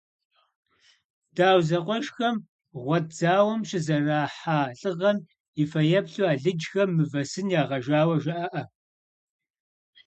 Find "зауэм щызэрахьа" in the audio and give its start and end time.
3.17-4.59